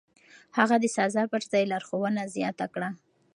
[0.57, 2.89] هغه د سزا پر ځای لارښوونه زياته کړه.